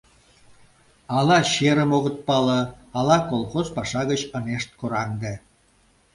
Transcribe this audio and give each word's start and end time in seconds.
Ала 1.17 1.39
черым 1.51 1.91
огыт 1.97 2.17
пале, 2.27 2.61
ала 2.97 3.17
колхоз 3.29 3.67
паша 3.75 4.01
гыч 4.11 4.21
ынешт 4.37 4.69
кораҥде... 4.79 5.33